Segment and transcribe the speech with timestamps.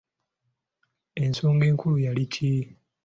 [1.23, 2.51] Ensonga enkulu yali ki?